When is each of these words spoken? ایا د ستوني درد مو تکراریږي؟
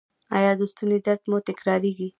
ایا 0.37 0.51
د 0.59 0.61
ستوني 0.71 0.99
درد 1.05 1.21
مو 1.29 1.37
تکراریږي؟ 1.49 2.07